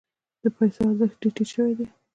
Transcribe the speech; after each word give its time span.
د 0.41 0.43
پیسو 0.55 0.81
ارزښت 0.89 1.13
یې 1.13 1.19
ډیر 1.21 1.31
ټیټ 1.33 1.37
شوی 1.53 1.73
دی. 1.77 1.87